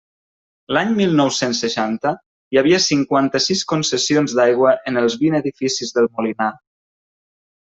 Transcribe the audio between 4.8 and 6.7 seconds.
en els vint edificis del Molinar.